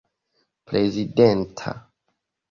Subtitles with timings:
[0.69, 1.73] prezidenta